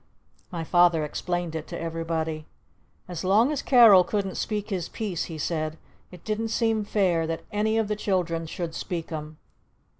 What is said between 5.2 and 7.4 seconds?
he said, "It didn't seem fair